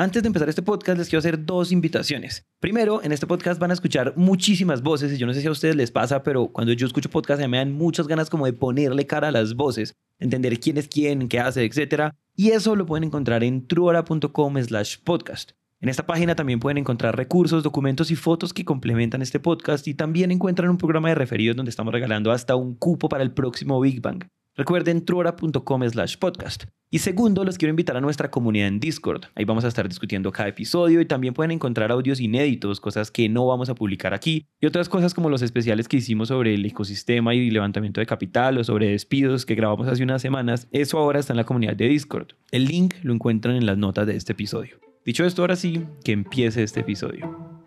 [0.00, 2.46] Antes de empezar este podcast les quiero hacer dos invitaciones.
[2.58, 5.50] Primero, en este podcast van a escuchar muchísimas voces y yo no sé si a
[5.50, 9.06] ustedes les pasa, pero cuando yo escucho podcast me dan muchas ganas como de ponerle
[9.06, 12.14] cara a las voces, entender quién es quién, qué hace, etc.
[12.34, 15.50] Y eso lo pueden encontrar en truora.com slash podcast.
[15.82, 19.92] En esta página también pueden encontrar recursos, documentos y fotos que complementan este podcast y
[19.92, 23.78] también encuentran un programa de referidos donde estamos regalando hasta un cupo para el próximo
[23.78, 24.24] Big Bang.
[24.60, 26.64] Recuerden truora.com slash podcast.
[26.90, 29.22] Y segundo, los quiero invitar a nuestra comunidad en Discord.
[29.34, 33.30] Ahí vamos a estar discutiendo cada episodio y también pueden encontrar audios inéditos, cosas que
[33.30, 36.66] no vamos a publicar aquí y otras cosas como los especiales que hicimos sobre el
[36.66, 40.68] ecosistema y levantamiento de capital o sobre despidos que grabamos hace unas semanas.
[40.72, 42.34] Eso ahora está en la comunidad de Discord.
[42.50, 44.78] El link lo encuentran en las notas de este episodio.
[45.06, 47.64] Dicho esto, ahora sí, que empiece este episodio.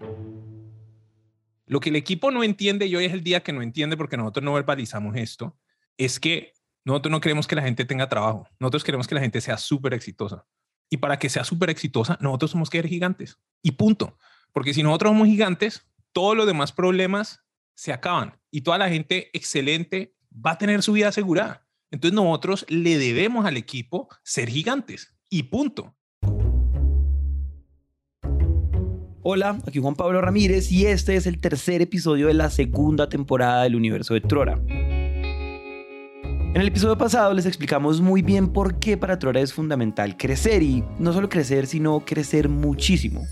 [1.66, 4.16] Lo que el equipo no entiende y hoy es el día que no entiende porque
[4.16, 5.58] nosotros no verbalizamos esto,
[5.98, 6.54] es que
[6.86, 8.48] nosotros no queremos que la gente tenga trabajo.
[8.60, 10.46] Nosotros queremos que la gente sea súper exitosa.
[10.90, 13.40] Y para que sea súper exitosa, nosotros somos que ser gigantes.
[13.62, 14.18] Y punto.
[14.52, 17.42] Porque si nosotros somos gigantes, todos los demás problemas
[17.74, 18.38] se acaban.
[18.52, 21.66] Y toda la gente excelente va a tener su vida asegurada.
[21.90, 25.16] Entonces nosotros le debemos al equipo ser gigantes.
[25.30, 25.96] Y punto.
[29.22, 33.64] Hola, aquí Juan Pablo Ramírez y este es el tercer episodio de la segunda temporada
[33.64, 34.62] del universo de Trora.
[36.54, 40.62] En el episodio pasado les explicamos muy bien por qué para Trora es fundamental crecer
[40.62, 43.26] y no solo crecer, sino crecer muchísimo.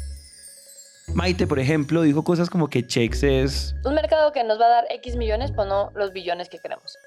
[1.13, 3.75] Maite, por ejemplo, dijo cosas como que Chex es...
[3.85, 6.97] Un mercado que nos va a dar X millones, pues no los billones que queremos.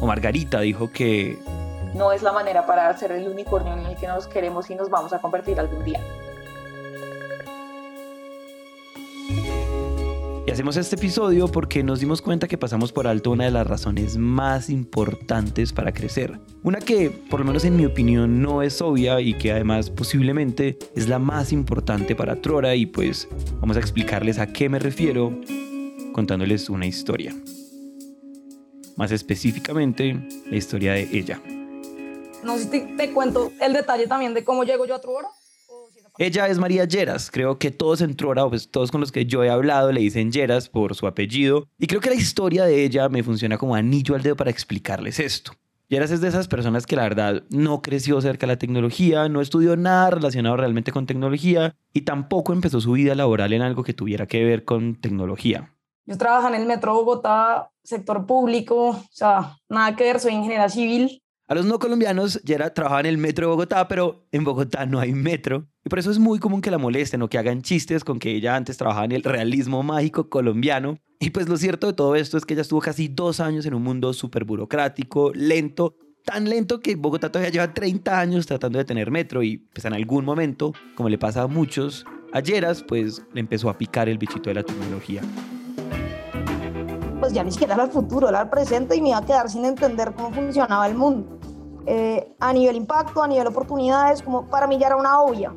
[0.00, 1.38] O Margarita dijo que...
[1.92, 4.88] No es la manera para ser el unicornio en el que nos queremos y nos
[4.88, 6.00] vamos a convertir algún día.
[10.60, 14.18] Hacemos este episodio porque nos dimos cuenta que pasamos por alto una de las razones
[14.18, 16.38] más importantes para crecer.
[16.62, 20.78] Una que, por lo menos en mi opinión, no es obvia y que además posiblemente
[20.94, 23.26] es la más importante para Trora y pues
[23.58, 25.34] vamos a explicarles a qué me refiero
[26.12, 27.34] contándoles una historia.
[28.98, 30.14] Más específicamente,
[30.50, 31.40] la historia de ella.
[32.44, 35.28] No sé si te, cuento el detalle también de cómo llego yo a Trora.
[36.22, 37.30] Ella es María Lleras.
[37.30, 40.30] Creo que todos en Trora, pues todos con los que yo he hablado, le dicen
[40.30, 41.66] Lleras por su apellido.
[41.78, 45.18] Y creo que la historia de ella me funciona como anillo al dedo para explicarles
[45.18, 45.52] esto.
[45.88, 49.40] Lleras es de esas personas que la verdad no creció cerca de la tecnología, no
[49.40, 53.94] estudió nada relacionado realmente con tecnología y tampoco empezó su vida laboral en algo que
[53.94, 55.72] tuviera que ver con tecnología.
[56.04, 60.68] Yo trabajo en el Metro Bogotá, sector público, o sea, nada que ver, soy ingeniera
[60.68, 61.22] civil.
[61.50, 65.00] A los no colombianos, Yera trabajaba en el metro de Bogotá, pero en Bogotá no
[65.00, 65.66] hay metro.
[65.84, 68.30] Y por eso es muy común que la molesten o que hagan chistes con que
[68.30, 70.98] ella antes trabajaba en el realismo mágico colombiano.
[71.18, 73.74] Y pues lo cierto de todo esto es que ella estuvo casi dos años en
[73.74, 78.84] un mundo súper burocrático, lento, tan lento que Bogotá todavía lleva 30 años tratando de
[78.84, 82.42] tener metro y pues en algún momento, como le pasa a muchos, a
[82.86, 85.20] pues le empezó a picar el bichito de la tecnología.
[87.18, 89.50] Pues ya ni siquiera era el futuro, era el presente y me iba a quedar
[89.50, 91.39] sin entender cómo funcionaba el mundo.
[91.86, 95.54] Eh, a nivel impacto, a nivel oportunidades, como para mí ya era una obvia.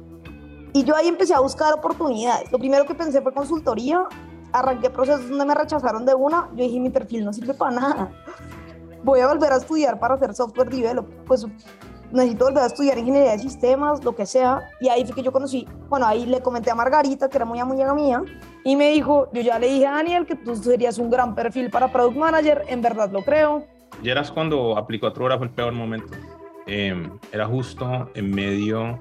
[0.74, 2.52] Y yo ahí empecé a buscar oportunidades.
[2.52, 4.06] Lo primero que pensé fue consultoría.
[4.52, 6.50] Arranqué procesos donde me rechazaron de una.
[6.56, 8.12] Yo dije, mi perfil no sirve para nada.
[9.04, 11.08] Voy a volver a estudiar para hacer software develop.
[11.26, 11.46] Pues
[12.12, 14.62] necesito volver a estudiar ingeniería de sistemas, lo que sea.
[14.80, 17.60] Y ahí fue que yo conocí, bueno, ahí le comenté a Margarita, que era muy
[17.60, 18.24] amiga mía,
[18.64, 21.72] y me dijo, yo ya le dije a Daniel que tú serías un gran perfil
[21.72, 23.73] para Product Manager, en verdad lo creo
[24.04, 26.14] eras cuando aplicó a Trora fue el peor momento.
[26.66, 29.00] Em, era justo en medio,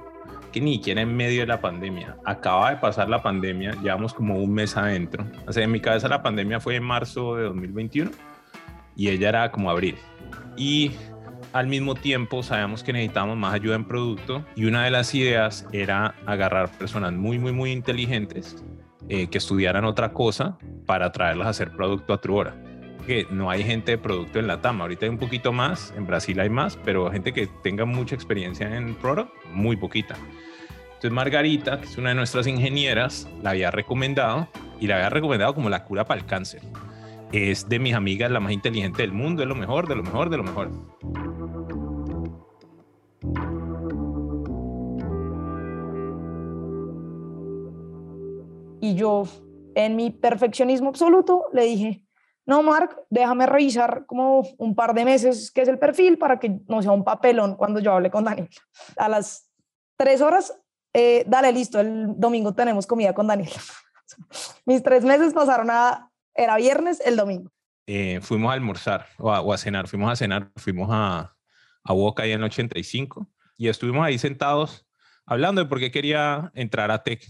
[0.53, 2.17] que ni siquiera en medio de la pandemia.
[2.25, 5.25] Acaba de pasar la pandemia, llevamos como un mes adentro.
[5.47, 8.11] O sea, en mi cabeza la pandemia fue en marzo de 2021
[8.97, 9.97] y ella era como abril.
[10.57, 10.93] Y
[11.53, 15.67] al mismo tiempo sabíamos que necesitábamos más ayuda en producto y una de las ideas
[15.73, 18.63] era agarrar personas muy, muy, muy inteligentes
[19.09, 22.55] eh, que estudiaran otra cosa para traerlas a hacer producto a Truora
[23.03, 24.81] que no hay gente de producto en la TAM.
[24.81, 28.77] Ahorita hay un poquito más, en Brasil hay más, pero gente que tenga mucha experiencia
[28.77, 30.17] en product, muy poquita.
[30.87, 34.49] Entonces Margarita, que es una de nuestras ingenieras, la había recomendado
[34.79, 36.63] y la había recomendado como la cura para el cáncer.
[37.33, 40.31] Es de mis amigas la más inteligente del mundo, es lo mejor, de lo mejor,
[40.31, 40.71] de lo mejor.
[48.81, 49.25] Y yo,
[49.75, 52.02] en mi perfeccionismo absoluto, le dije,
[52.45, 56.61] no, Mark, déjame revisar como un par de meses qué es el perfil para que
[56.67, 58.49] no sea un papelón cuando yo hable con Daniel.
[58.97, 59.49] A las
[59.97, 60.53] tres horas,
[60.93, 63.51] eh, dale, listo, el domingo tenemos comida con Daniel.
[64.67, 67.51] Mis tres meses pasaron a, era viernes, el domingo.
[67.87, 71.35] Eh, fuimos a almorzar o a, cenar, fuimos a cenar, fuimos a,
[71.85, 74.87] a Boca ahí en el 85 y estuvimos ahí sentados
[75.27, 77.25] hablando de por qué quería entrar a tech.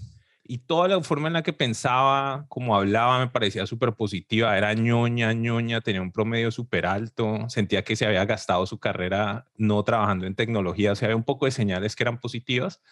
[0.45, 4.57] Y toda la forma en la que pensaba, como hablaba, me parecía súper positiva.
[4.59, 7.49] Era ñoña, ñoña, tenía un promedio súper alto.
[7.49, 10.93] Sentía que se había gastado su carrera no trabajando en tecnología.
[10.93, 12.83] O sea, había un poco de señales que eran positivas.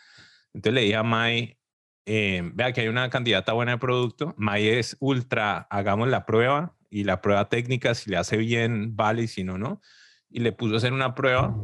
[0.54, 1.58] Entonces le dije a Mai,
[2.06, 4.34] eh, vea que hay una candidata buena de producto.
[4.36, 9.22] Mai es ultra, hagamos la prueba y la prueba técnica, si le hace bien, vale,
[9.22, 9.80] y si no, no.
[10.28, 11.56] Y le puso a hacer una prueba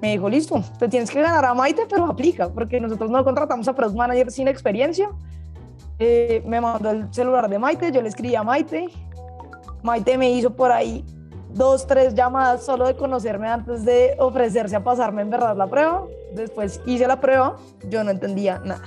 [0.00, 3.66] me dijo, listo, te tienes que ganar a Maite, pero aplica, porque nosotros no contratamos
[3.68, 5.08] a Product Manager sin experiencia.
[5.98, 8.88] Eh, me mandó el celular de Maite, yo le escribí a Maite.
[9.82, 11.04] Maite me hizo por ahí
[11.56, 16.04] dos, tres llamadas solo de conocerme antes de ofrecerse a pasarme en verdad la prueba.
[16.34, 17.56] Después hice la prueba,
[17.88, 18.82] yo no entendía nada.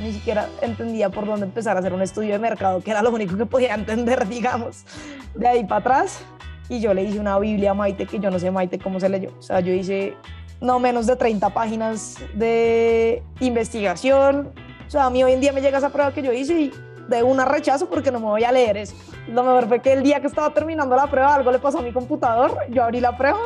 [0.00, 3.10] Ni siquiera entendía por dónde empezar a hacer un estudio de mercado, que era lo
[3.10, 4.84] único que podía entender, digamos.
[5.34, 6.24] De ahí para atrás,
[6.68, 9.08] y yo le hice una Biblia a Maite que yo no sé Maite cómo se
[9.08, 9.30] leyó.
[9.38, 10.16] O sea, yo hice
[10.60, 14.52] no menos de 30 páginas de investigación.
[14.86, 16.72] O sea, a mí hoy en día me llega esa prueba que yo hice y
[17.08, 18.94] de una rechazo porque no me voy a leer eso.
[19.28, 21.82] Lo mejor fue que el día que estaba terminando la prueba algo le pasó a
[21.82, 23.40] mi computador, yo abrí la prueba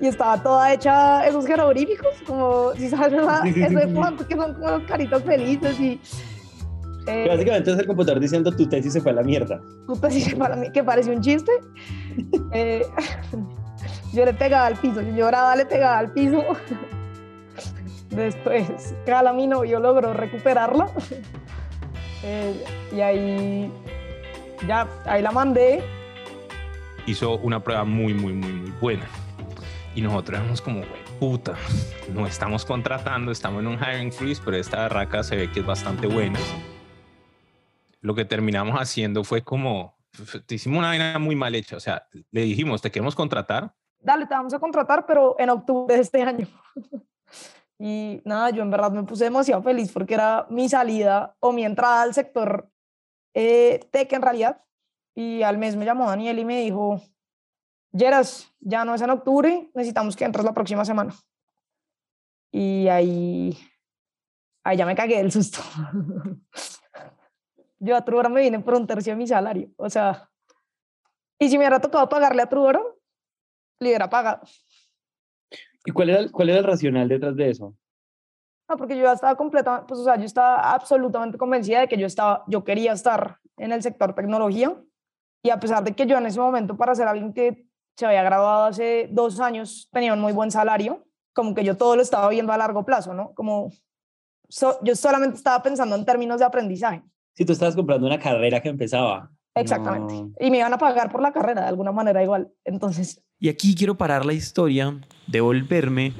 [0.00, 4.82] y estaba toda hecha esos jeroglíficos, como si sabes, eso de que son como los
[4.84, 6.00] caritos felices y
[7.08, 9.60] eh, básicamente es el computador diciendo tu tesis se fue a la mierda.
[9.86, 11.52] Tu tesis se fue a la mierda, que parece un chiste.
[12.52, 12.82] eh,
[14.12, 16.44] yo le pegaba al piso, yo lloraba, le pegaba al piso.
[18.10, 20.88] Después, cada mi novio logró recuperarla.
[22.24, 23.72] Eh, y ahí,
[24.66, 25.82] ya, ahí la mandé.
[27.06, 29.06] Hizo una prueba muy, muy, muy, muy buena.
[29.94, 31.54] Y nosotros éramos como, güey, puta,
[32.12, 35.66] no estamos contratando, estamos en un hiring freeze, pero esta barraca se ve que es
[35.66, 36.38] bastante buena
[38.08, 39.98] lo que terminamos haciendo fue como,
[40.46, 43.74] te hicimos una vaina muy mal hecha, o sea, le dijimos, te queremos contratar.
[44.00, 46.48] Dale, te vamos a contratar, pero en octubre de este año.
[47.78, 51.66] y nada, yo en verdad me puse demasiado feliz porque era mi salida o mi
[51.66, 52.70] entrada al sector
[53.34, 54.64] eh, tech en realidad.
[55.14, 57.02] Y al mes me llamó Daniel y me dijo,
[57.92, 61.14] Geras, ya no es en octubre, necesitamos que entres la próxima semana.
[62.50, 63.58] Y ahí,
[64.64, 65.60] ahí ya me cagué del susto.
[67.80, 69.70] yo a Truboro me vine por un tercio de mi salario.
[69.76, 70.28] O sea,
[71.38, 73.00] y si me hubiera tocado pagarle a Truboro,
[73.80, 74.42] le hubiera pagado.
[75.84, 77.74] ¿Y cuál era, el, cuál era el racional detrás de eso?
[78.68, 81.96] No, porque yo ya estaba completamente, pues, o sea, yo estaba absolutamente convencida de que
[81.96, 84.76] yo estaba, yo quería estar en el sector tecnología.
[85.42, 87.66] Y a pesar de que yo en ese momento, para ser alguien que
[87.96, 91.96] se había graduado hace dos años, tenía un muy buen salario, como que yo todo
[91.96, 93.32] lo estaba viendo a largo plazo, ¿no?
[93.34, 93.72] Como
[94.82, 97.02] yo solamente estaba pensando en términos de aprendizaje
[97.38, 99.30] si tú estabas comprando una carrera que empezaba.
[99.54, 100.12] Exactamente.
[100.44, 102.52] Y me iban a pagar por la carrera de alguna manera igual.
[102.64, 103.22] Entonces.
[103.38, 106.14] Y aquí quiero parar la historia, devolverme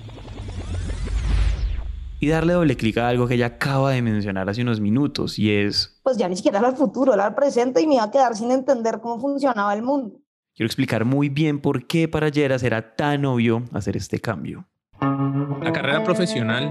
[2.20, 5.52] y darle doble clic a algo que ella acaba de mencionar hace unos minutos y
[5.52, 6.00] es...
[6.04, 8.36] Pues ya ni siquiera era el futuro, era el presente y me iba a quedar
[8.36, 10.20] sin entender cómo funcionaba el mundo.
[10.54, 14.68] Quiero explicar muy bien por qué para Yeras era tan obvio hacer este cambio.
[15.00, 16.70] La carrera profesional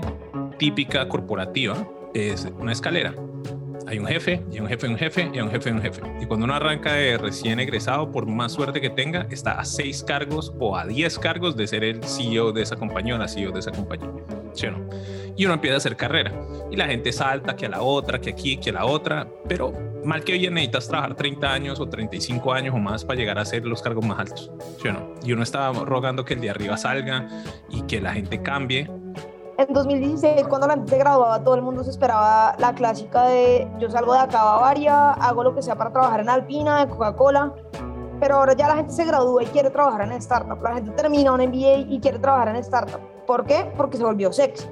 [0.58, 3.14] típica corporativa es una escalera
[3.88, 6.02] hay un jefe, y un jefe, un jefe, y un jefe, un jefe.
[6.22, 10.04] Y cuando uno arranca de recién egresado, por más suerte que tenga, está a seis
[10.04, 13.52] cargos o a diez cargos de ser el CEO de esa compañía o la CEO
[13.52, 14.10] de esa compañía.
[14.54, 14.90] ¿Sí no?
[15.38, 16.34] Y uno empieza a hacer carrera.
[16.70, 19.28] Y la gente salta que a la otra, que aquí, que a la otra.
[19.48, 19.72] Pero
[20.04, 23.46] mal que bien necesitas trabajar 30 años o 35 años o más para llegar a
[23.46, 24.52] ser los cargos más altos.
[24.82, 25.14] ¿Sí no?
[25.24, 27.30] Y uno está rogando que el de arriba salga
[27.70, 28.90] y que la gente cambie
[29.58, 33.68] en 2016, cuando la gente se graduaba, todo el mundo se esperaba la clásica de
[33.80, 36.90] yo salgo de acá a Bavaria, hago lo que sea para trabajar en Alpina, en
[36.90, 37.54] Coca-Cola,
[38.20, 40.62] pero ahora ya la gente se gradúa y quiere trabajar en startup.
[40.62, 43.00] La gente termina un MBA y quiere trabajar en startup.
[43.26, 43.72] ¿Por qué?
[43.76, 44.68] Porque se volvió sexy.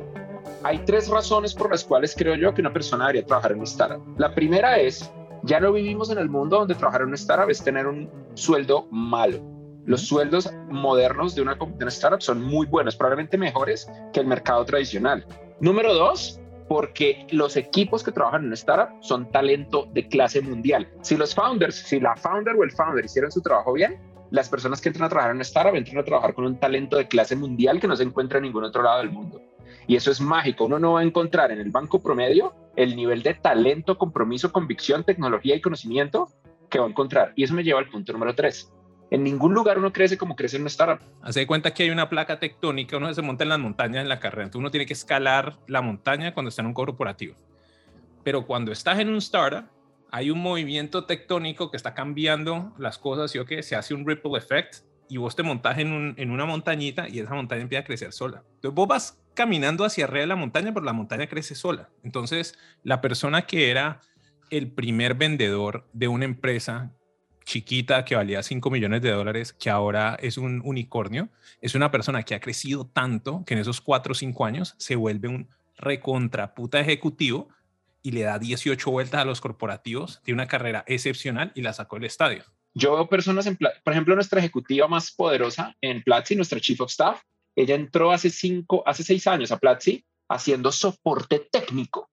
[0.64, 4.04] Hay tres razones por las cuales creo yo que una persona debería trabajar en startup.
[4.18, 5.12] La primera es,
[5.44, 9.55] ya no vivimos en el mundo donde trabajar en startup es tener un sueldo malo
[9.86, 14.66] los sueldos modernos de una, de startup son muy buenos, probablemente mejores que el mercado
[14.66, 15.26] tradicional.
[15.60, 20.88] Número dos, porque los equipos que trabajan en una startup son talento de clase mundial.
[21.02, 24.00] Si los founders, si la founder o el founder hicieron su trabajo bien,
[24.32, 26.98] las personas que entran a trabajar en una startup entran a trabajar con un talento
[26.98, 29.42] de clase mundial que no se encuentra en ningún otro lado del mundo.
[29.88, 30.66] Y eso es mágico.
[30.66, 35.04] Uno no va a encontrar en el banco promedio el nivel de talento, compromiso, convicción,
[35.04, 36.30] tecnología y conocimiento
[36.70, 37.34] que va a encontrar.
[37.36, 38.72] Y eso me lleva al punto número tres.
[39.12, 41.06] En ningún lugar uno crece como crece en una startup.
[41.22, 44.10] Hace de cuenta que hay una placa tectónica, uno se monta en las montañas en
[44.10, 47.36] la carrera, entonces uno tiene que escalar la montaña cuando está en un corporativo.
[48.24, 49.70] Pero cuando estás en un startup,
[50.12, 54.38] hay un movimiento tectónico que está cambiando las cosas y que se hace un ripple
[54.38, 57.86] effect y vos te montas en, un, en una montañita y esa montaña empieza a
[57.86, 58.44] crecer sola.
[58.56, 61.90] Entonces vos vas caminando hacia arriba de la montaña, pero la montaña crece sola.
[62.04, 64.02] Entonces la persona que era
[64.50, 66.92] el primer vendedor de una empresa
[67.46, 71.30] chiquita que valía 5 millones de dólares, que ahora es un unicornio,
[71.62, 74.96] es una persona que ha crecido tanto que en esos 4 o 5 años se
[74.96, 75.48] vuelve un
[75.78, 77.50] recontraputa ejecutivo
[78.02, 81.96] y le da 18 vueltas a los corporativos, tiene una carrera excepcional y la sacó
[81.96, 82.44] del estadio.
[82.74, 86.92] Yo veo personas, en, por ejemplo, nuestra ejecutiva más poderosa en Platzi, nuestra Chief of
[86.92, 87.22] Staff,
[87.56, 92.10] ella entró hace cinco, hace seis años a Platzi haciendo soporte técnico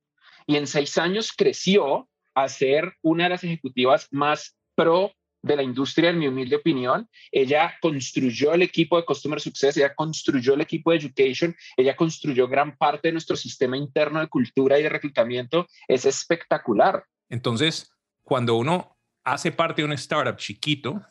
[0.46, 5.12] y en seis años creció a ser una de las ejecutivas más pro
[5.42, 7.08] de la industria, en mi humilde opinión.
[7.30, 12.49] Ella construyó el equipo de Customer Success, ella construyó el equipo de Education, ella construyó
[12.49, 15.66] gran parte de nuestro sistema interno de cultura y de reclutamiento.
[15.88, 17.04] Es espectacular.
[17.28, 17.90] Entonces,
[18.22, 21.02] cuando uno hace parte de un startup chiquito,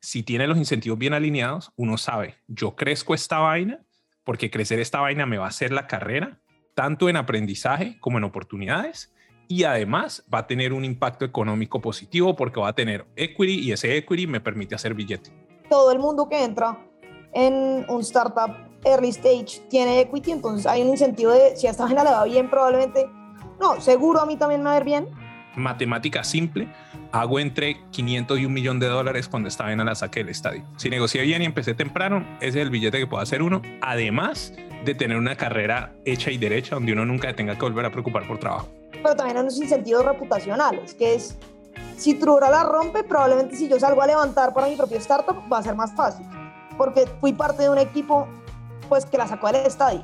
[0.00, 3.80] si tiene los incentivos bien alineados, uno sabe, yo crezco esta vaina
[4.24, 6.40] porque crecer esta vaina me va a hacer la carrera,
[6.74, 9.12] tanto en aprendizaje como en oportunidades
[9.48, 13.72] y además va a tener un impacto económico positivo porque va a tener equity y
[13.72, 15.30] ese equity me permite hacer billete.
[15.68, 16.78] Todo el mundo que entra
[17.32, 21.86] en un startup early stage tiene equity, entonces hay un incentivo de si a esta
[21.86, 23.08] gente le va bien, probablemente,
[23.60, 25.08] no, seguro a mí también me va a ir bien.
[25.54, 26.68] Matemática simple,
[27.12, 30.64] hago entre 500 y un millón de dólares cuando estaba en la saque del estadio.
[30.76, 34.54] Si negocié bien y empecé temprano, ese es el billete que puedo hacer uno, además
[34.84, 38.26] de tener una carrera hecha y derecha donde uno nunca tenga que volver a preocupar
[38.26, 41.36] por trabajo pero también hay unos incentivos reputacionales, que es,
[41.96, 45.58] si Trura la rompe, probablemente si yo salgo a levantar para mi propio startup, va
[45.58, 46.26] a ser más fácil,
[46.76, 48.26] porque fui parte de un equipo
[48.88, 50.02] pues que la sacó del estadio.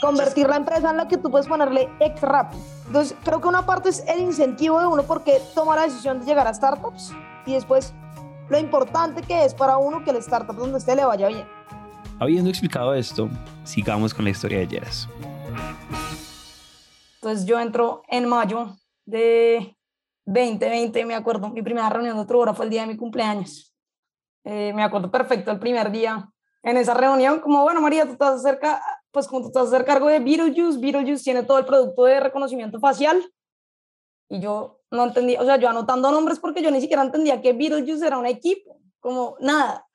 [0.00, 2.62] Convertir la empresa en la que tú puedes ponerle ex rápido.
[2.86, 6.26] Entonces, creo que una parte es el incentivo de uno porque toma la decisión de
[6.26, 7.12] llegar a startups
[7.46, 7.92] y después
[8.48, 11.46] lo importante que es para uno que el startup donde esté le vaya bien.
[12.18, 13.28] Habiendo explicado esto,
[13.64, 15.08] sigamos con la historia de Yeras.
[17.28, 19.76] Entonces yo entro en mayo de
[20.24, 23.74] 2020, me acuerdo, mi primera reunión de otro hora fue el día de mi cumpleaños.
[24.44, 26.32] Eh, me acuerdo perfecto el primer día
[26.62, 29.84] en esa reunión, como bueno, María, tú estás cerca, pues como tú estás a hacer
[29.84, 33.22] cargo de Beetlejuice, Beetlejuice tiene todo el producto de reconocimiento facial.
[34.30, 37.52] Y yo no entendía, o sea, yo anotando nombres porque yo ni siquiera entendía que
[37.52, 39.86] Beetlejuice era un equipo, como nada.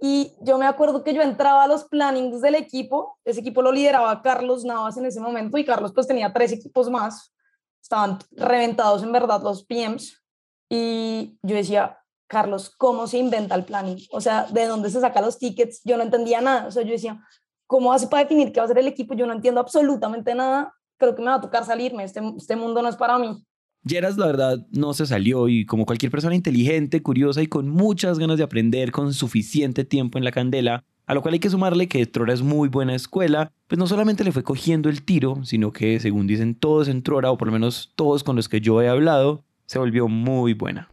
[0.00, 3.72] Y yo me acuerdo que yo entraba a los plannings del equipo, ese equipo lo
[3.72, 7.34] lideraba Carlos Navas en ese momento y Carlos pues tenía tres equipos más,
[7.82, 10.22] estaban reventados en verdad los PMs
[10.68, 13.98] y yo decía, Carlos, ¿cómo se inventa el planning?
[14.12, 15.80] O sea, ¿de dónde se saca los tickets?
[15.84, 17.20] Yo no entendía nada, o sea, yo decía,
[17.66, 19.14] ¿cómo hace para definir qué va a ser el equipo?
[19.14, 22.82] Yo no entiendo absolutamente nada, creo que me va a tocar salirme, este, este mundo
[22.82, 23.44] no es para mí.
[23.84, 28.18] Yeras, la verdad, no se salió y como cualquier persona inteligente, curiosa y con muchas
[28.18, 31.88] ganas de aprender con suficiente tiempo en la candela, a lo cual hay que sumarle
[31.88, 35.72] que Trora es muy buena escuela, pues no solamente le fue cogiendo el tiro, sino
[35.72, 38.82] que, según dicen todos en Trora, o por lo menos todos con los que yo
[38.82, 40.88] he hablado, se volvió muy buena.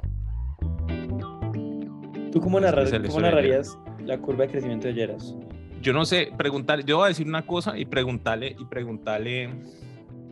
[2.31, 2.59] ¿Tú cómo,
[3.07, 5.35] cómo narrarías la curva de crecimiento de Yeras?
[5.81, 9.49] Yo no sé, preguntar, yo voy a decir una cosa y preguntarle, y preguntarle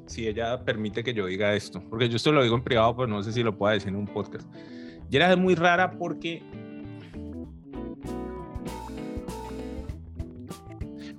[0.06, 3.08] si ella permite que yo diga esto, porque yo esto lo digo en privado, pero
[3.08, 4.48] no sé si lo puedo decir en un podcast.
[5.10, 6.44] Yera es muy rara porque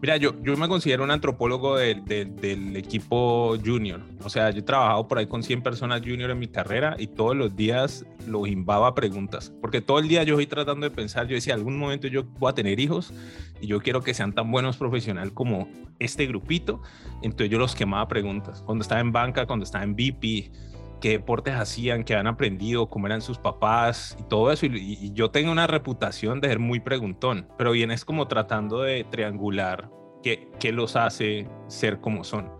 [0.05, 4.03] Mira, yo, yo me considero un antropólogo del equipo junior.
[4.23, 7.07] O sea, yo he trabajado por ahí con 100 personas junior en mi carrera y
[7.07, 9.55] todos los días los imbaba preguntas.
[9.63, 12.51] Porque todo el día yo estoy tratando de pensar, yo decía, algún momento yo voy
[12.51, 13.15] a tener hijos
[13.63, 15.69] y yo quiero que sean tan buenos profesional como
[15.99, 16.83] este grupito.
[17.23, 18.61] Entonces yo los quemaba preguntas.
[18.61, 20.53] Cuando estaba en banca, cuando estaba en VIP,
[21.05, 24.65] qué deportes hacían, qué han aprendido, cómo eran sus papás y todo eso.
[24.65, 29.05] Y, yo tengo una reputación de ser muy preguntón, pero bien es como tratando de
[29.05, 29.91] triangular
[30.23, 32.51] qué, qué los hace ser como son.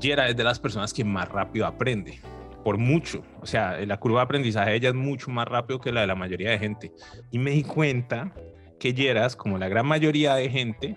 [0.00, 2.20] Yera es de las personas que más rápido aprende,
[2.62, 3.24] por mucho.
[3.40, 6.06] O sea, la curva de aprendizaje de ella es mucho más rápido que la de
[6.06, 6.92] la mayoría de gente.
[7.32, 8.32] Y me di cuenta
[8.78, 10.94] que Yeras, como la gran mayoría de gente,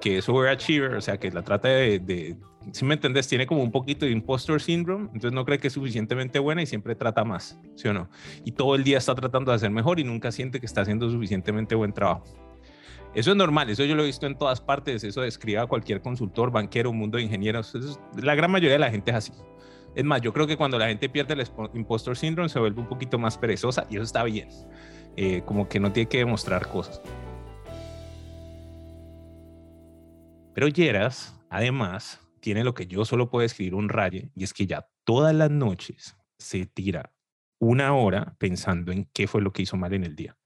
[0.00, 2.36] que es overachiever, o sea, que la trata de,
[2.72, 5.72] si me entendés, tiene como un poquito de impostor syndrome, entonces no cree que es
[5.72, 8.08] suficientemente buena y siempre trata más, ¿sí o no?
[8.44, 11.10] Y todo el día está tratando de hacer mejor y nunca siente que está haciendo
[11.10, 12.24] suficientemente buen trabajo.
[13.14, 16.02] Eso es normal, eso yo lo he visto en todas partes, eso describe a cualquier
[16.02, 17.74] consultor, banquero, mundo de ingenieros,
[18.20, 19.32] la gran mayoría de la gente es así.
[19.94, 22.86] Es más, yo creo que cuando la gente pierde el impostor syndrome se vuelve un
[22.86, 24.48] poquito más perezosa y eso está bien,
[25.16, 27.00] eh, como que no tiene que demostrar cosas.
[30.54, 34.66] Pero Yeras, además, tiene lo que yo solo puedo escribir un raye, y es que
[34.66, 37.12] ya todas las noches se tira
[37.58, 40.36] una hora pensando en qué fue lo que hizo mal en el día.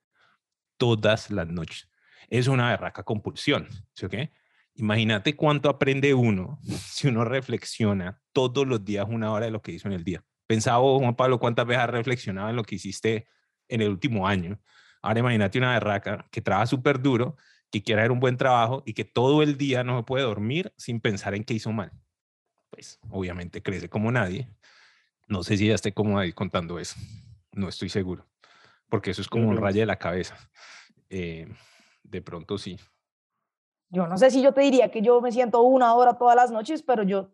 [0.78, 1.88] todas las noches.
[2.28, 4.32] Es una berraca compulsión, ¿sí o qué?
[4.75, 9.72] Imagínate cuánto aprende uno si uno reflexiona todos los días una hora de lo que
[9.72, 10.25] hizo en el día.
[10.49, 13.28] Pensaba, Juan Pablo, cuántas veces has reflexionado en lo que hiciste
[13.68, 14.61] en el último año.
[15.02, 17.37] Ahora imagínate una berraca que trabaja súper duro,
[17.73, 20.73] que quiere hacer un buen trabajo y que todo el día no se puede dormir
[20.76, 21.91] sin pensar en qué hizo mal.
[22.71, 24.49] Pues obviamente crece como nadie.
[25.26, 26.97] No sé si ya esté como ahí contando eso.
[27.52, 28.26] No estoy seguro.
[28.91, 30.37] Porque eso es como un rayo de la cabeza.
[31.09, 31.49] Eh,
[32.02, 32.79] de pronto sí.
[33.88, 36.50] Yo no sé si yo te diría que yo me siento una hora todas las
[36.50, 37.31] noches, pero yo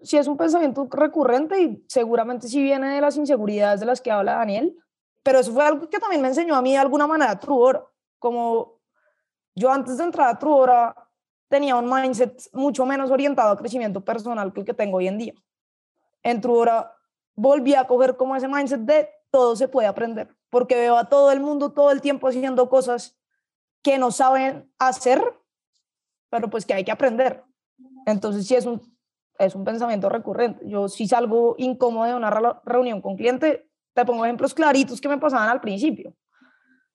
[0.00, 4.10] sí es un pensamiento recurrente y seguramente sí viene de las inseguridades de las que
[4.10, 4.76] habla Daniel.
[5.22, 7.84] Pero eso fue algo que también me enseñó a mí de alguna manera Truora.
[8.18, 8.77] Como
[9.58, 10.94] yo antes de entrar a Truora
[11.48, 15.18] tenía un mindset mucho menos orientado a crecimiento personal que el que tengo hoy en
[15.18, 15.34] día.
[16.22, 16.94] En Truora
[17.34, 21.30] volví a coger como ese mindset de todo se puede aprender, porque veo a todo
[21.32, 23.18] el mundo todo el tiempo haciendo cosas
[23.82, 25.22] que no saben hacer,
[26.30, 27.44] pero pues que hay que aprender.
[28.06, 28.80] Entonces sí es un,
[29.38, 30.68] es un pensamiento recurrente.
[30.68, 35.18] Yo si salgo incómodo de una reunión con cliente, te pongo ejemplos claritos que me
[35.18, 36.14] pasaban al principio.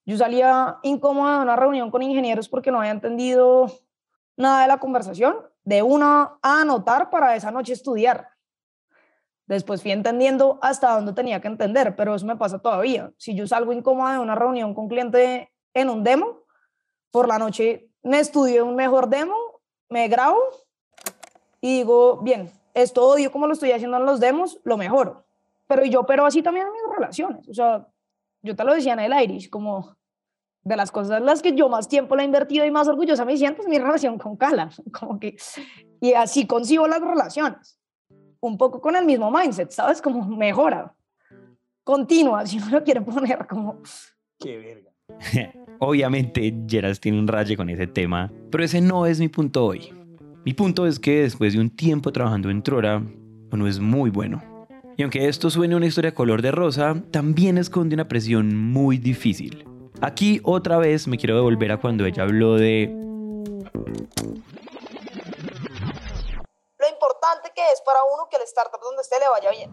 [0.06, 3.70] Yo salía incómodo de una reunión con ingenieros porque no había entendido
[4.36, 8.28] nada de la conversación, de una a anotar para esa noche estudiar.
[9.46, 13.12] Después fui entendiendo hasta dónde tenía que entender, pero eso me pasa todavía.
[13.18, 16.44] Si yo salgo incómoda de una reunión con cliente en un demo,
[17.10, 19.34] por la noche me estudio un mejor demo,
[19.88, 20.38] me grabo
[21.60, 25.24] y digo, bien, esto odio como lo estoy haciendo en los demos, lo mejoro.
[25.66, 27.48] Pero yo, pero así también en mis relaciones.
[27.48, 27.86] O sea,
[28.44, 29.96] yo te lo decía en el Irish, como
[30.62, 33.24] de las cosas en las que yo más tiempo la he invertido y más orgullosa
[33.24, 34.70] me siento es mi relación con Cala.
[34.98, 35.36] Como que,
[36.00, 37.78] y así consigo las relaciones.
[38.40, 40.02] Un poco con el mismo mindset, ¿sabes?
[40.02, 40.94] Como mejora.
[41.82, 43.82] Continua, si uno lo quiere poner como...
[44.38, 45.54] Qué verga.
[45.80, 49.92] Obviamente Geras tiene un raye con ese tema, pero ese no es mi punto hoy.
[50.44, 53.02] Mi punto es que después de un tiempo trabajando en Trora,
[53.50, 54.53] uno es muy bueno.
[54.96, 59.64] Y aunque esto suene una historia color de rosa, también esconde una presión muy difícil.
[60.00, 62.86] Aquí otra vez me quiero devolver a cuando ella habló de...
[66.78, 69.70] Lo importante que es para uno que el startup donde esté le vaya bien.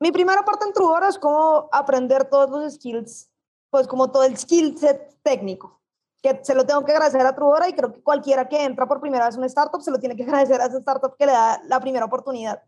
[0.00, 3.30] Mi primera parte en Trudora es como aprender todos los skills
[3.70, 5.80] pues como todo el skill set técnico,
[6.22, 9.00] que se lo tengo que agradecer a Trubora y creo que cualquiera que entra por
[9.00, 11.32] primera vez en una startup se lo tiene que agradecer a esa startup que le
[11.32, 12.62] da la primera oportunidad.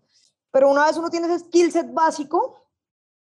[0.51, 2.57] Pero una vez uno tiene ese skill set básico,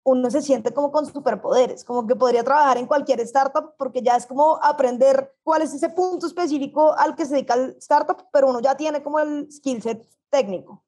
[0.04, 4.16] uno se siente como con superpoderes, como que podría trabajar en cualquier startup porque ya
[4.16, 8.50] es como aprender cuál es ese punto específico al que se dedica el startup, pero
[8.50, 10.84] uno ya tiene como el skill set técnico.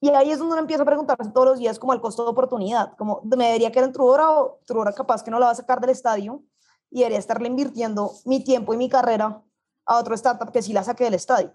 [0.00, 2.30] Y ahí es donde uno empieza a preguntarse todos los días como el costo de
[2.30, 5.54] oportunidad, como me debería quedar en Trubora o Trubora capaz que no la va a
[5.54, 6.42] sacar del estadio
[6.90, 9.42] y debería estarle invirtiendo mi tiempo y mi carrera
[9.86, 11.54] a otro startup que sí la saque del estadio.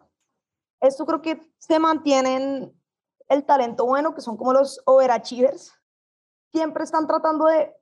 [0.80, 2.74] Esto creo que se mantienen
[3.30, 5.74] el talento bueno, que son como los overachievers,
[6.52, 7.74] siempre están tratando de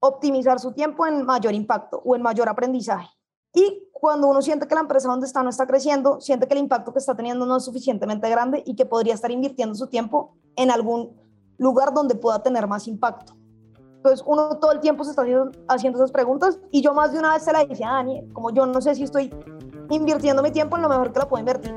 [0.00, 3.08] optimizar su tiempo en mayor impacto o en mayor aprendizaje.
[3.54, 6.60] Y cuando uno siente que la empresa donde está no está creciendo, siente que el
[6.60, 10.36] impacto que está teniendo no es suficientemente grande y que podría estar invirtiendo su tiempo
[10.56, 11.16] en algún
[11.56, 13.34] lugar donde pueda tener más impacto.
[13.96, 15.24] Entonces uno todo el tiempo se está
[15.68, 18.50] haciendo, esas preguntas y yo más de una vez se la dije a Dani, como
[18.50, 19.34] yo no sé si estoy
[19.90, 21.74] invirtiendo mi tiempo en lo mejor que lo puedo invertir.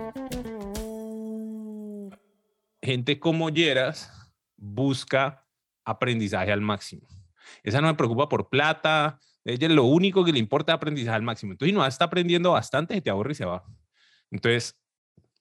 [2.89, 4.11] Gente como Yeras
[4.57, 5.45] busca
[5.85, 7.07] aprendizaje al máximo.
[7.61, 11.21] Esa no me preocupa por plata, ella lo único que le importa es aprendizaje al
[11.21, 11.51] máximo.
[11.51, 13.63] Entonces, no está aprendiendo bastante, y te aburre y se va.
[14.31, 14.75] Entonces,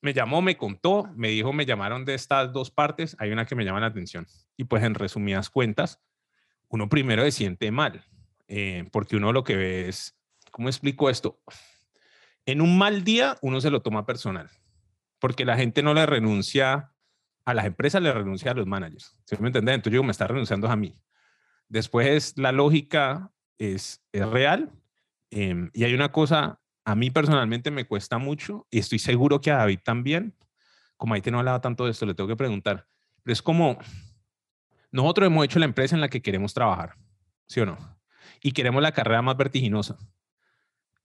[0.02, 3.54] me llamó, me contó, me dijo, me llamaron de estas dos partes, hay una que
[3.54, 4.26] me llama la atención.
[4.58, 6.02] Y pues en resumidas cuentas,
[6.68, 8.04] uno primero se siente mal,
[8.48, 10.18] eh, porque uno lo que ve es,
[10.50, 11.40] ¿cómo explico esto?
[12.44, 14.50] En un mal día uno se lo toma personal,
[15.18, 16.92] porque la gente no le renuncia
[17.48, 19.16] a las empresas, le renuncia a los managers.
[19.24, 19.76] ¿Sí me entiendes?
[19.76, 20.94] Entonces yo me está renunciando a mí.
[21.66, 24.70] Después la lógica es, real.
[25.30, 29.50] Em, y hay una cosa, a mí personalmente me cuesta mucho, y estoy seguro que
[29.50, 30.36] a David también,
[30.98, 32.86] como ahí te no hablaba tanto de esto, le tengo que preguntar,
[33.22, 33.78] pero es como,
[34.92, 36.96] nosotros hemos hecho la empresa en la que queremos trabajar,
[37.46, 37.78] ¿sí o no?
[38.42, 39.96] Y queremos la carrera más vertiginosa.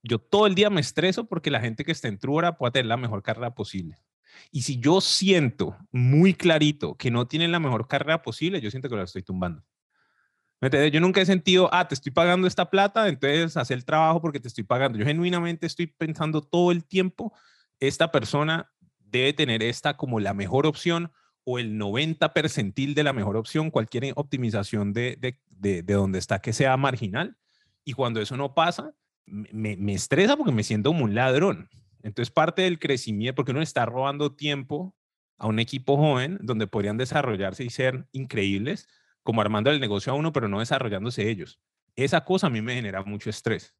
[0.01, 2.87] Yo todo el día me estreso porque la gente que está en Truora pueda tener
[2.87, 3.97] la mejor carrera posible.
[4.51, 8.89] Y si yo siento muy clarito que no tienen la mejor carrera posible, yo siento
[8.89, 9.63] que la estoy tumbando.
[10.91, 14.39] Yo nunca he sentido, ah, te estoy pagando esta plata, entonces haz el trabajo porque
[14.39, 14.97] te estoy pagando.
[14.97, 17.33] Yo genuinamente estoy pensando todo el tiempo,
[17.79, 21.11] esta persona debe tener esta como la mejor opción
[21.43, 26.19] o el 90 percentil de la mejor opción, cualquier optimización de, de, de, de donde
[26.19, 27.35] está que sea marginal.
[27.83, 28.93] Y cuando eso no pasa,
[29.25, 31.69] me, me estresa porque me siento como un ladrón.
[32.03, 34.95] Entonces parte del crecimiento, porque uno está robando tiempo
[35.37, 38.87] a un equipo joven donde podrían desarrollarse y ser increíbles,
[39.23, 41.59] como armando el negocio a uno, pero no desarrollándose ellos.
[41.95, 43.73] Esa cosa a mí me genera mucho estrés.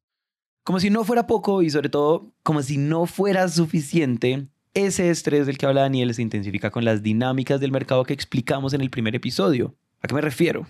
[0.64, 5.46] Como si no fuera poco y sobre todo como si no fuera suficiente, ese estrés
[5.46, 8.90] del que habla Daniel se intensifica con las dinámicas del mercado que explicamos en el
[8.90, 9.76] primer episodio.
[10.00, 10.66] ¿A qué me refiero?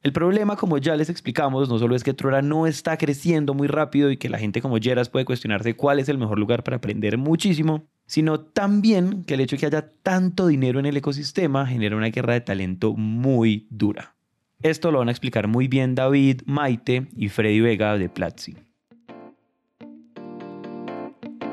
[0.00, 3.66] El problema, como ya les explicamos, no solo es que Trora no está creciendo muy
[3.66, 6.76] rápido y que la gente como Jeras puede cuestionarse cuál es el mejor lugar para
[6.76, 11.66] aprender muchísimo, sino también que el hecho de que haya tanto dinero en el ecosistema
[11.66, 14.14] genera una guerra de talento muy dura.
[14.62, 18.56] Esto lo van a explicar muy bien David, Maite y Freddy Vega de Platzi.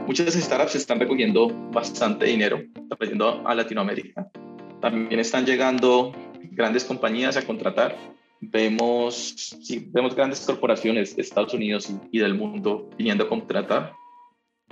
[0.06, 2.62] Muchas startups están recogiendo bastante dinero,
[2.96, 4.30] trayendo a Latinoamérica.
[4.82, 6.14] También están llegando
[6.52, 8.15] grandes compañías a contratar
[8.52, 13.94] vemos, sí, vemos grandes corporaciones de Estados Unidos y, del mundo viniendo a contratar.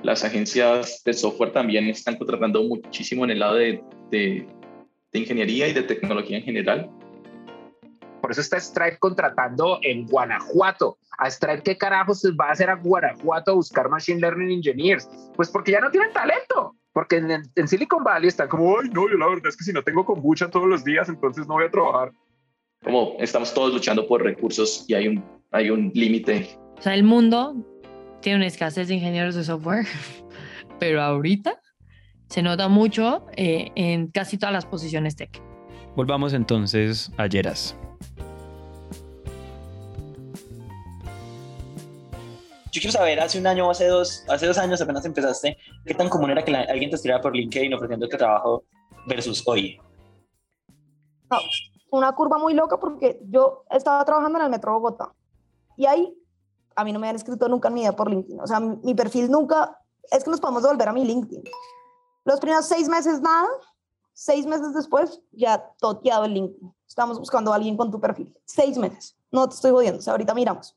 [0.02, 4.48] Las agencias de software también están contratando muchísimo en el lado de, de,
[5.14, 6.90] ingeniería y de tecnología en general.
[8.22, 10.98] Por eso está Stripe contratando en Guanajuato.
[11.18, 15.08] ¿A Stripe qué carajos va a hacer a Guanajuato a buscar Machine Learning Engineers?
[15.36, 16.76] Pues porque ya no tienen talento.
[16.94, 19.74] Porque en, en Silicon Valley están como, ay, no, yo la verdad es que si
[19.74, 22.12] no tengo kombucha todos los días, entonces no voy a trabajar
[22.84, 26.58] como estamos todos luchando por recursos y hay un, hay un límite.
[26.78, 27.56] O sea, el mundo
[28.22, 29.86] tiene una escasez de ingenieros de software,
[30.80, 31.60] pero ahorita
[32.28, 35.42] se nota mucho eh, en casi todas las posiciones tech.
[35.96, 37.78] Volvamos entonces a Yeras.
[42.72, 45.94] Yo quiero saber, hace un año o hace dos, hace dos años apenas empezaste, ¿qué
[45.94, 48.64] tan común era que alguien te escribiera por LinkedIn ofreciendo este trabajo
[49.06, 49.80] versus hoy?
[51.30, 51.38] No,
[51.94, 55.14] una curva muy loca porque yo estaba trabajando en el Metro Bogotá
[55.78, 56.18] y ahí
[56.76, 58.42] a mí no me han escrito nunca en mi vida por LinkedIn.
[58.42, 59.80] O sea, mi, perfil nunca,
[60.10, 61.44] es que nos podemos devolver a mi LinkedIn.
[62.26, 63.48] Los primeros seis meses nada,
[64.12, 66.74] seis meses después ya toteado el LinkedIn.
[66.88, 68.36] Estamos buscando a alguien con tu perfil.
[68.44, 69.16] Seis meses.
[69.32, 70.76] No te estoy jodiendo, o sea, ahorita miramos.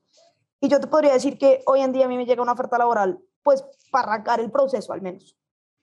[0.60, 2.76] Y yo te podría decir que hoy en día a mí me llega una oferta
[2.76, 5.34] laboral, pues para arrancar el proceso al menos,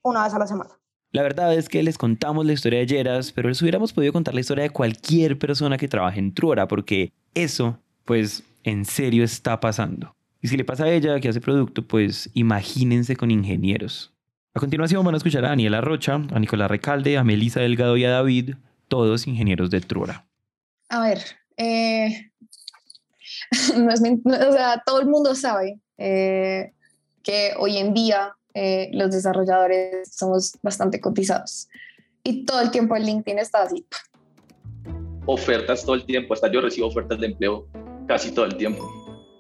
[0.04, 0.80] una vez a la semana.
[1.14, 4.34] La verdad es que les contamos la historia de Yeras, pero les hubiéramos podido contar
[4.34, 9.60] la historia de cualquier persona que trabaje en Truora, porque eso, pues, en serio está
[9.60, 10.16] pasando.
[10.42, 14.12] Y si le pasa a ella que hace producto, pues imagínense con ingenieros.
[14.56, 18.06] A continuación van a escuchar a Daniela Rocha, a Nicolás Recalde, a Melisa Delgado y
[18.06, 18.56] a David,
[18.88, 20.26] todos ingenieros de Truora.
[20.90, 21.20] A ver,
[21.58, 22.32] eh,
[23.78, 26.74] o sea, todo el mundo sabe eh,
[27.22, 31.68] que hoy en día eh, los desarrolladores somos bastante cotizados.
[32.24, 33.86] Y todo el tiempo el LinkedIn está así.
[35.26, 37.68] Ofertas todo el tiempo, hasta yo recibo ofertas de empleo
[38.08, 38.84] casi todo el tiempo.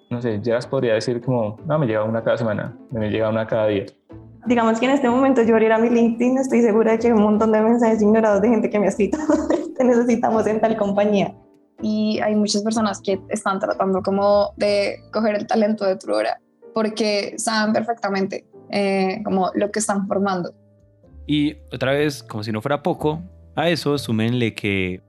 [0.09, 3.47] No sé, ya podría decir como, no, me llega una cada semana, me llega una
[3.47, 3.85] cada día.
[4.45, 7.23] Digamos que en este momento yo abriera mi LinkedIn, estoy segura de que hay un
[7.23, 9.17] montón de mensajes ignorados de gente que me ha escrito,
[9.77, 11.33] te necesitamos en tal compañía.
[11.81, 16.39] Y hay muchas personas que están tratando como de coger el talento de Truora
[16.73, 20.51] porque saben perfectamente eh, como lo que están formando.
[21.27, 23.21] Y otra vez, como si no fuera poco,
[23.55, 25.01] a eso súmenle que...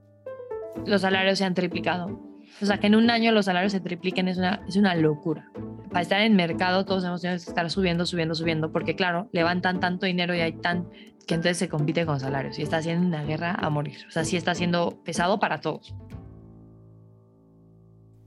[0.85, 2.19] Los salarios se han triplicado.
[2.61, 5.49] O sea, que en un año los salarios se tripliquen es una, es una locura.
[5.89, 9.79] Para estar en mercado todos hemos tenido que estar subiendo, subiendo, subiendo, porque claro, levantan
[9.79, 10.87] tanto dinero y hay tan
[11.25, 13.97] que entonces se compite con salarios y está haciendo una guerra a morir.
[14.07, 15.95] O sea, sí está siendo pesado para todos.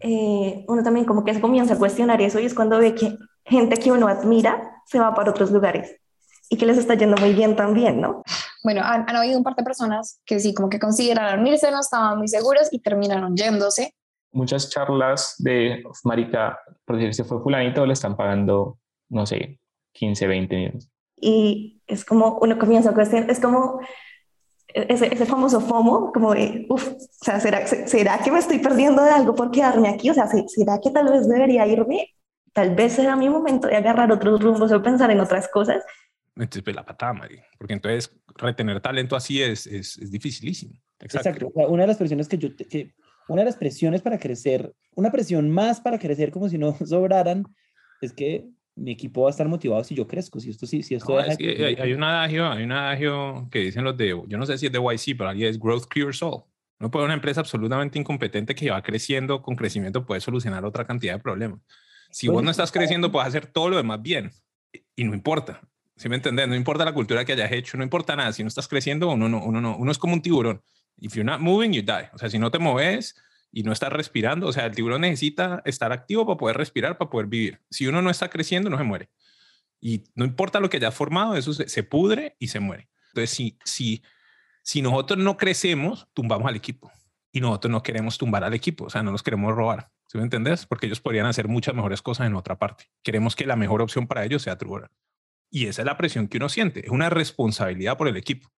[0.00, 3.16] Eh, uno también como que se comienza a cuestionar eso y es cuando ve que
[3.48, 5.96] gente que uno admira se va para otros lugares
[6.50, 8.22] y que les está yendo muy bien también, ¿no?
[8.64, 12.18] Bueno, han, habido un par de personas que sí, como que consideraron irse, no estaban
[12.18, 13.94] muy seguros y terminaron yéndose.
[14.32, 18.78] Muchas charlas de, marica, por decir, se fue fulanito, le están pagando,
[19.10, 19.60] no sé,
[19.92, 20.90] 15, 20 millones.
[21.16, 23.80] Y es como, uno comienza a cuestionar, es como
[24.68, 29.02] ese, ese, famoso FOMO, como de, uff, o sea, ¿será, ¿será que me estoy perdiendo
[29.02, 30.10] de algo por quedarme aquí?
[30.10, 32.14] O sea, ¿será que tal vez debería irme?
[32.58, 35.80] Tal vez será mi momento de agarrar otros rumbos o pensar en otras cosas.
[36.34, 40.74] Entonces, pues la patada, Mari, porque entonces retener talento así es, es, es dificilísimo.
[40.98, 41.52] Exacto.
[41.54, 42.96] Una de las presiones que yo, que,
[43.28, 47.44] una de las presiones para crecer, una presión más para crecer como si no sobraran,
[48.00, 50.96] es que mi equipo va a estar motivado si yo crezco, si esto sí, si
[50.96, 54.36] esto es que hay, hay, un adagio, hay un adagio que dicen los de, yo
[54.36, 56.42] no sé si es de YC, pero ahí es growth cures all.
[56.80, 61.14] No puede una empresa absolutamente incompetente que va creciendo con crecimiento puede solucionar otra cantidad
[61.14, 61.60] de problemas.
[62.10, 64.32] Si vos no estás creciendo, puedes hacer todo lo demás bien
[64.96, 65.60] y no importa.
[65.96, 66.48] ¿Sí me entiendes?
[66.48, 68.32] No importa la cultura que hayas hecho, no importa nada.
[68.32, 70.62] Si no estás creciendo, uno no, uno no, uno es como un tiburón.
[70.98, 72.08] If you're not moving, you die.
[72.12, 73.16] O sea, si no te moves,
[73.50, 77.10] y no estás respirando, o sea, el tiburón necesita estar activo para poder respirar, para
[77.10, 77.60] poder vivir.
[77.70, 79.08] Si uno no está creciendo, no se muere.
[79.80, 82.88] Y no importa lo que haya formado, eso se, se pudre y se muere.
[83.08, 84.02] Entonces, si, si,
[84.62, 86.92] si nosotros no crecemos, tumbamos al equipo.
[87.32, 89.90] Y nosotros no queremos tumbar al equipo, o sea, no nos queremos robar.
[90.08, 90.64] ¿Sí me entendés?
[90.64, 92.84] Porque ellos podrían hacer muchas mejores cosas en otra parte.
[93.02, 94.90] Queremos que la mejor opción para ellos sea Trubora.
[95.50, 98.48] Y esa es la presión que uno siente, es una responsabilidad por el equipo.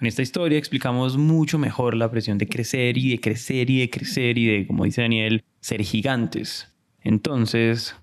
[0.00, 3.88] En esta historia explicamos mucho mejor la presión de crecer y de crecer y de
[3.88, 6.74] crecer y de, como dice Daniel, ser gigantes.
[7.00, 7.96] Entonces,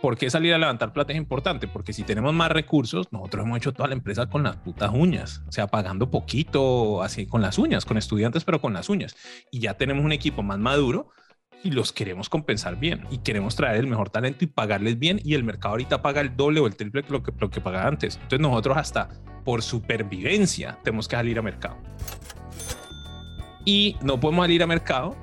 [0.00, 1.68] ¿Por qué salir a levantar plata es importante?
[1.68, 5.42] Porque si tenemos más recursos, nosotros hemos hecho toda la empresa con las putas uñas,
[5.46, 9.14] o sea, pagando poquito, así con las uñas, con estudiantes, pero con las uñas.
[9.50, 11.10] Y ya tenemos un equipo más maduro
[11.62, 15.34] y los queremos compensar bien y queremos traer el mejor talento y pagarles bien y
[15.34, 17.88] el mercado ahorita paga el doble o el triple que lo que, lo que pagaba
[17.88, 18.16] antes.
[18.16, 19.08] Entonces nosotros hasta
[19.44, 21.76] por supervivencia tenemos que salir a mercado.
[23.64, 25.16] Y no podemos salir a mercado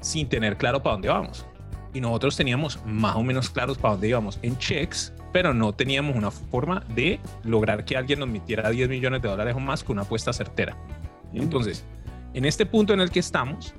[0.00, 1.46] sin tener claro para dónde vamos.
[1.92, 6.14] Y nosotros teníamos más o menos claros para dónde íbamos en checks, pero no teníamos
[6.16, 9.94] una forma de lograr que alguien nos metiera 10 millones de dólares o más con
[9.94, 10.76] una apuesta certera.
[11.32, 11.84] Entonces,
[12.34, 13.74] en este punto en el que estamos,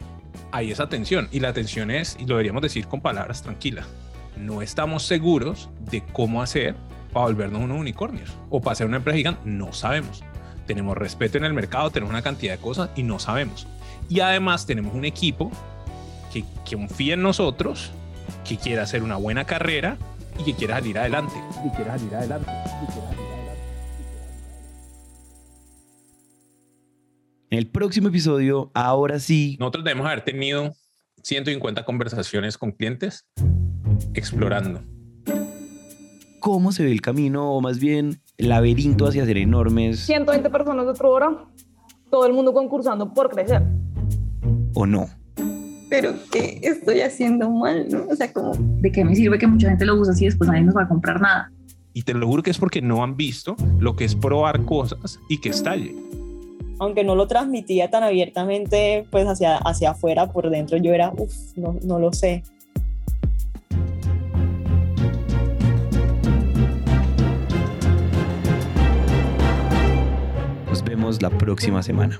[0.52, 1.28] hay esa tensión.
[1.32, 3.86] Y la tensión es, y lo deberíamos decir con palabras tranquilas,
[4.38, 6.76] no estamos seguros de cómo hacer
[7.14, 9.42] para volvernos unos unicornios o para ser una empresa gigante.
[9.46, 10.24] No sabemos.
[10.66, 13.68] Tenemos respeto en el mercado, tenemos una cantidad de cosas y no sabemos.
[14.10, 15.52] Y además tenemos un equipo
[16.32, 17.92] que, que confía en nosotros,
[18.48, 19.98] que quiere hacer una buena carrera
[20.40, 21.34] y que quiere salir adelante.
[21.66, 22.52] Y quiere salir adelante.
[27.52, 30.72] En el próximo episodio, ahora sí, Nosotros debemos haber tenido
[31.22, 33.28] 150 conversaciones con clientes
[34.14, 34.82] explorando.
[36.40, 40.86] cómo se ve el camino, o más bien el laberinto hacia ser enormes 120 personas
[40.86, 41.46] de otra hora,
[42.10, 43.62] todo el mundo concursando por crecer.
[44.74, 45.08] o no.
[45.90, 47.88] Pero ¿qué estoy haciendo mal?
[47.90, 48.06] ¿no?
[48.10, 50.64] O sea, como ¿De qué me sirve que mucha gente lo use si después nadie
[50.64, 51.52] nos va a comprar nada?
[51.94, 55.20] Y te lo juro que es porque no han visto lo que es probar cosas
[55.28, 55.94] y que estalle.
[56.82, 61.56] Aunque no lo transmitía tan abiertamente, pues hacia, hacia afuera, por dentro yo era, uff,
[61.56, 62.42] no, no lo sé.
[70.68, 72.20] Nos vemos la próxima semana.